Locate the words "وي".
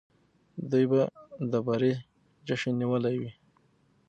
3.21-3.31